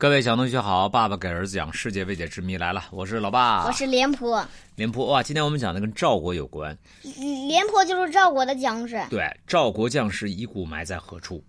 [0.00, 4.46] 各位小同学好，爸爸给儿子讲世界未解之谜来了，我是老爸，我是廉颇。
[4.76, 6.78] 廉颇哇，今天我们讲的跟赵国有关。
[7.48, 9.04] 廉颇就是赵国的将士。
[9.10, 11.42] 对，赵国将士遗骨埋在何处？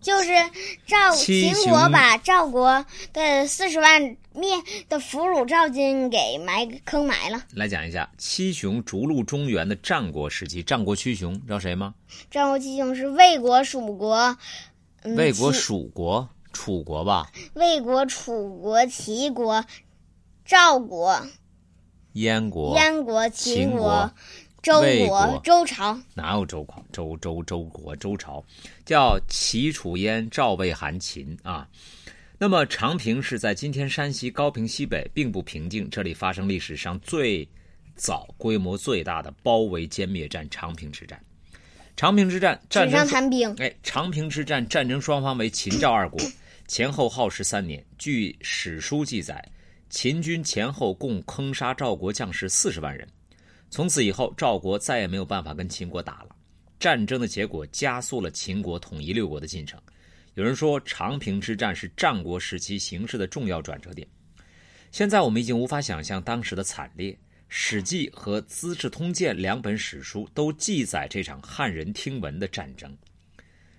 [0.00, 0.32] 就是
[0.88, 4.02] 赵秦国把赵国的四十万
[4.34, 4.50] 灭
[4.88, 7.40] 的俘虏赵军给埋坑埋了。
[7.54, 11.94] 来讲一下七雄逐鹿中原的战国时期，战国七雄知道谁吗？
[12.28, 14.36] 战国七雄是魏国、蜀国。
[15.04, 16.28] 魏国、蜀国。
[16.52, 19.64] 楚国吧，魏国、楚国、齐国、
[20.44, 21.20] 赵国、
[22.14, 24.12] 燕国、燕国、秦国、
[24.62, 26.84] 周国、周朝，哪有周国？
[26.92, 28.44] 周周周国、周朝，
[28.84, 31.68] 叫齐、楚、燕、赵、魏、韩、秦啊。
[32.36, 35.88] 那么长平是在今天山西高平西北，并不平静。
[35.90, 37.46] 这里发生历史上最
[37.94, 41.22] 早、规模最大的包围歼灭战——长平之战。
[42.00, 43.54] 长平之战，纸上谈兵。
[43.58, 46.18] 哎，长平之战战争双方为秦赵二国。
[46.66, 49.46] 前后耗时三年，据史书记载，
[49.90, 53.06] 秦军前后共坑杀赵国将士四十万人。
[53.68, 56.34] 从此以后，赵国再也没有办法跟秦国打了。
[56.78, 59.78] 战争的结果加速了秦国统一六国的进程。
[60.36, 64.08] 有人说，长平之战是战国时期形势的重要转折点。
[64.90, 67.12] 现在我们已经无法想象当时的惨烈。
[67.52, 72.96] 《史记》和《资治通鉴》两本史书都记载这场汉人听闻的战争。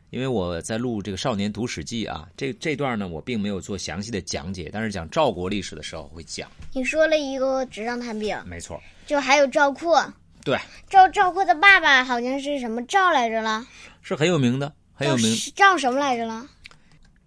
[0.09, 6.51] 因为我在录这个《少年读史记》啊，这这段呢，我并没有做详细的讲解，但是讲赵国历史的时候会讲。
[6.73, 8.77] 你说了一个纸上谈兵，没错，
[9.07, 10.05] 就还有赵括。
[10.43, 13.65] 对，赵赵括的爸爸好像是什么赵来着了？
[14.01, 15.33] 是很有名的，很有名。
[15.55, 16.45] 赵什么来着了？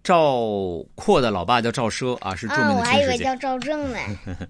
[0.03, 0.43] 赵
[0.93, 3.97] 括的老爸叫赵奢啊，是著名的我还以为叫赵正呢。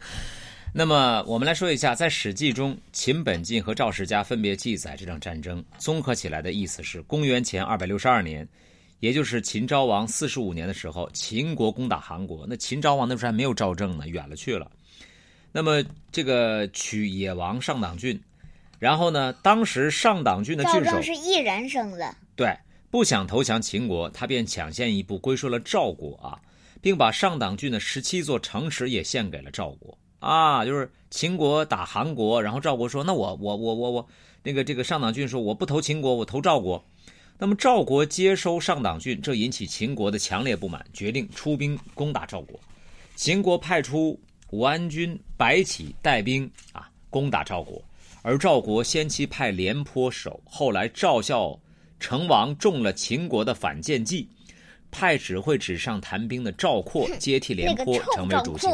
[0.77, 5.63] 那么我们来说一下，在《史记》中，秦本纪和赵世家分别记载这场战争。
[5.77, 8.45] 综合起来的意思是：公元前二百六十二年，
[8.99, 12.45] 也就是秦昭王四十五年的时候，秦国攻打韩国。
[12.45, 14.69] 那秦昭王那时候还没有赵政呢，远了去了。
[15.53, 15.81] 那么
[16.11, 18.21] 这个取野王上党郡，
[18.77, 22.53] 然后呢，当时上党郡的郡守是一人生的，对，
[22.91, 26.37] 不想投降秦国，他便抢先一步归顺了赵国啊，
[26.81, 29.97] 并把上党郡的十七座城池也献给了赵国。
[30.25, 34.07] 啊，就是秦国打韩国，然后赵国说：“那我我我我我，
[34.41, 36.83] 那个这个上党郡说我不投秦国，我投赵国。”
[37.37, 42.59] 那么赵国接收上党郡，这引起秦国的强烈不满，决定出兵攻打赵国。
[43.15, 44.19] 秦国派出
[44.49, 47.79] 武安君白起带兵啊攻打赵国，
[48.23, 51.55] 而赵国先期派廉颇守，后来赵孝
[51.99, 54.27] 成王中了秦国的反间计，
[54.89, 58.65] 派只会纸上谈兵的赵括接替廉颇成为主席。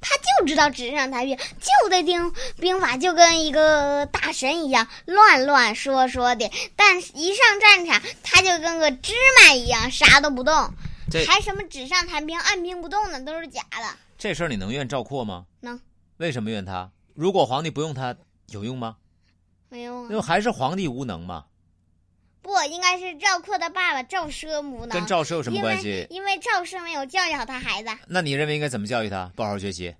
[0.00, 6.50] 他就知道纸上谈兵，就得听兵法，就跟一个大神一样乱乱说说的。
[6.76, 10.54] 但一上战场，他就跟个芝麻一样，啥都不动，
[11.26, 13.98] 还什么纸上谈兵、按兵不动呢，都是假的。
[14.16, 15.46] 这事儿你能怨赵括吗？
[15.60, 15.80] 能。
[16.18, 16.90] 为什么怨他？
[17.14, 18.16] 如果皇帝不用他，
[18.48, 18.96] 有用吗？
[19.68, 20.08] 没用啊。
[20.10, 21.44] 那还是皇帝无能吗？
[22.68, 26.06] 不应该是赵括的爸爸赵奢母呢，跟赵奢有什么关系？
[26.10, 27.88] 因为赵奢没有教育好他孩子。
[28.06, 29.32] 那你认为应该怎么教育他？
[29.34, 29.94] 不好好学习，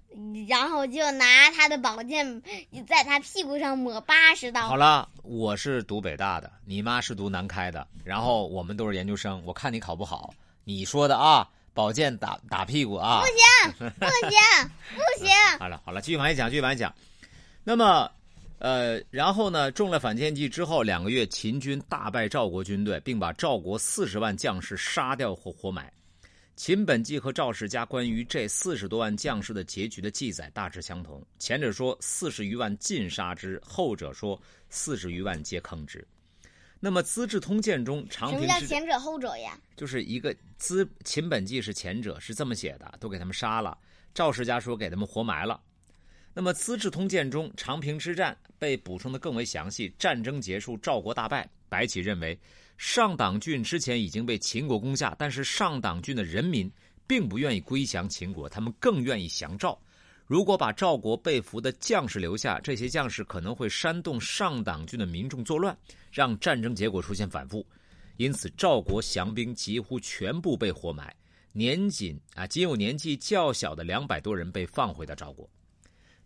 [0.46, 2.42] 然后就拿他的宝剑
[2.86, 4.68] 在他屁股上抹八十刀。
[4.68, 9.42] 好了，我是读北大的，你妈是读南开的，然后我们都是研究生。
[9.46, 13.26] 我看你考不好，你说的啊，宝剑打打屁股啊，不
[13.78, 15.30] 行，不行，不行。
[15.58, 16.94] 好了好了，继续往下讲，继续往下讲。
[17.64, 18.10] 那么。
[18.58, 25.92] 呃，然后呢，中了反间计之后，两个月，秦军大败赵国军队，并把赵国四十万将士杀掉或活埋。
[26.56, 36.04] 秦本纪和赵世家关于这四十多万将士的结局的记载大致相同，前者说四十余万尽杀之，后者说四十余万皆坑之。
[36.80, 39.56] 那么《资治通鉴》中，长平什么叫前者后者呀？
[39.76, 43.78] 就是一个资秦本纪是前者，是这么写的，都给他们杀了；
[44.12, 45.60] 赵世家说给他们活埋了。
[46.38, 49.92] 那么《资治通鉴》中长平之战被补充的更为详细。
[49.98, 51.50] 战争结束，赵国大败。
[51.68, 52.38] 白起认为，
[52.76, 56.70] 上党郡之前已经被秦国攻下，但是上党郡的人民
[57.08, 59.76] 并不愿意归降秦国，他们更愿意降赵。
[60.26, 65.76] 如果把赵国被俘的将士留下，这些将士可能会煽动上党郡的民众作乱，
[66.12, 67.66] 让战争结果出现反复。
[68.16, 71.12] 因此，赵国降兵几乎全部被活埋，
[71.50, 75.50] 年仅啊仅有年纪较小的两百多人被放回到赵国。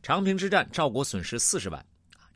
[0.03, 1.87] 长平之战，赵国损失四十万，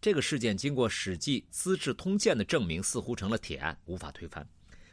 [0.00, 4.46] 这个事件经过《史记·资治通鉴》的证明，似乎成了铁案，无法推翻。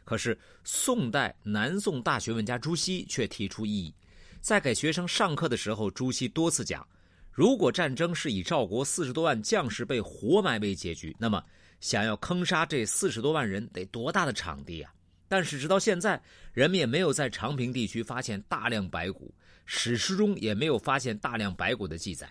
[0.04, 3.94] 可是，宋代南宋大学问家朱熹却提出异议。
[4.40, 6.84] 在给学生上课的时候，朱熹多次讲：
[7.30, 11.40] 如果战争是以赵国四十多万将士被活埋为结局，那么
[11.78, 14.92] 想要坑杀这四十多万人，得多大的场地啊！
[15.28, 16.20] 但是直到现在，
[16.52, 19.32] 人们也没有在长平地区发现大量白骨，
[19.64, 22.28] 史书中也没有发现大量白骨的记载。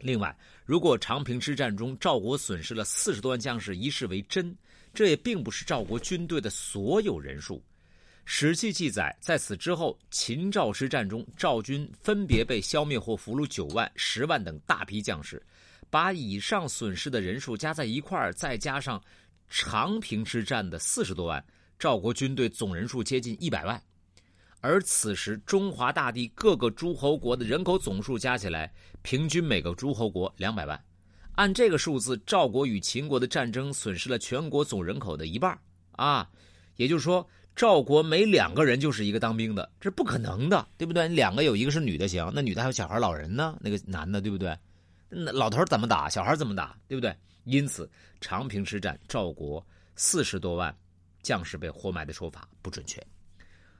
[0.00, 4.56] 另外，如果长平之战中赵国损失了四十多万将士一事为真，
[4.94, 7.56] 这也并不是赵国军队的所有人数。
[8.24, 15.42] 《史记》记载，在此之后，秦赵之战中，赵军分别被消灭或俘虏九万、十万等大批将士，
[15.88, 19.02] 把以上损失的人数加在一块儿，再加上
[19.48, 21.42] 长平之战的四十多万，
[21.78, 23.82] 赵国军队总人数接近一百万。
[24.60, 28.72] 而此时，中华大地各个诸侯国的人口总数加起来，
[29.02, 30.78] 平均每个诸侯国两百万。
[31.36, 35.56] 按这个数字，赵国与秦国的战争损失了全国总人口的一半
[35.92, 36.28] 啊！
[36.74, 37.24] 也就是说，
[37.54, 41.06] 赵国每两个人就是一个当兵的，这不可能的，对不对？
[41.06, 44.58] 两个有一个是女的行，那女的还有小孩、老人呢，那个男的，对不对？
[45.08, 47.14] 那老头怎么打，小孩怎么打，对不对？
[47.44, 47.88] 因此，
[48.20, 49.64] 长平之战，赵国
[49.94, 50.76] 四十多万
[51.22, 53.00] 将士被活埋的说法不准确。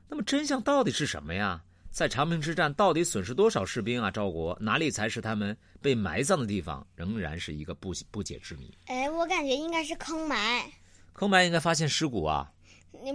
[0.08, 1.62] 那么真相到底是什么呀？
[1.90, 4.10] 在长平之战到底损失多少士兵啊？
[4.10, 8.72] 赵国哪里才是他们被埋葬的地方，仍然是一个不不解之谜。
[8.86, 10.64] 哎，我感觉应该是坑埋。
[11.12, 12.52] 坑埋应该发现尸骨啊？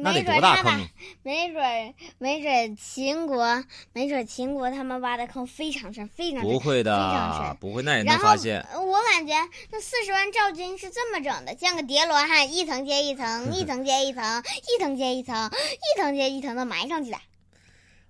[0.01, 0.87] 那得多大坑？
[1.23, 8.65] 没准没准秦国，没准秦国他们挖的坑非常深，非常深，不会的，非常深，不会，那也能发现。
[8.73, 9.33] 我感觉
[9.71, 17.17] 那四十万赵军是这么整的，像个叠罗汉，一层接一层， 一层接一层，一层接一层，一层接一层的埋上去的。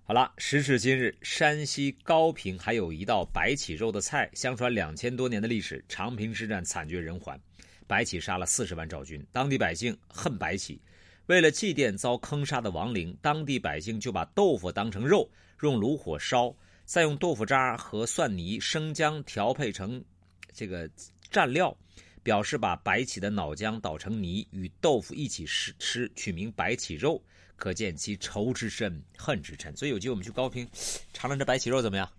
[0.06, 5.84] 好了，时至今日，山西高平还有一道白起肉的菜，相传两千多年的历史。
[5.88, 7.40] 长平之战惨绝人寰，
[7.88, 10.80] 白起杀了四十万赵军，当地百姓恨白起。
[11.28, 15.30] 为了祭奠遭坑杀的亡灵，当地百姓就把豆腐当成肉，
[15.62, 16.54] 用炉火烧，
[16.84, 20.04] 再用豆腐渣和蒜泥、生姜调配成
[20.52, 20.90] 这个
[21.32, 21.76] 蘸料，
[22.22, 27.24] 表示把白起的脑浆捣成泥，与豆腐一起吃吃，取名白起肉，
[27.56, 29.74] 可见其仇之深，恨之深。
[29.78, 30.68] 所以有机会我们去高平
[31.14, 32.10] 尝尝这白起肉怎么样？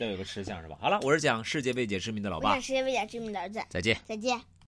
[0.00, 0.76] 都有个吃相是吧？
[0.80, 4.40] 好了，我是讲世界未解之谜的老爸，世界未解之谜的儿子，再见，再见。